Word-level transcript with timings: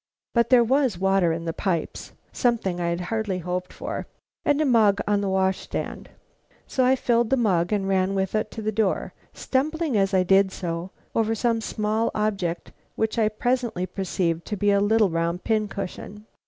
But 0.33 0.49
there 0.49 0.63
was 0.63 0.97
water 0.97 1.31
in 1.31 1.45
the 1.45 1.53
pipes 1.53 2.13
(something 2.31 2.81
I 2.81 2.89
had 2.89 3.01
hardly 3.01 3.37
hoped 3.37 3.71
for), 3.71 4.07
and 4.43 4.59
a 4.59 4.65
mug 4.65 4.99
on 5.07 5.21
the 5.21 5.29
wash 5.29 5.59
stand; 5.59 6.09
so 6.65 6.83
I 6.83 6.95
filled 6.95 7.29
the 7.29 7.37
mug 7.37 7.71
and 7.71 7.87
ran 7.87 8.15
with 8.15 8.33
it 8.33 8.49
to 8.49 8.63
the 8.63 8.71
door, 8.71 9.13
stumbling, 9.31 9.95
as 9.95 10.11
I 10.15 10.23
did 10.23 10.51
so, 10.51 10.89
over 11.13 11.35
some 11.35 11.61
small 11.61 12.09
object 12.15 12.71
which 12.95 13.19
I 13.19 13.29
presently 13.29 13.85
perceived 13.85 14.43
to 14.47 14.57
be 14.57 14.71
a 14.71 14.81
little 14.81 15.11
round 15.11 15.43
pin 15.43 15.67
cushion. 15.67 16.25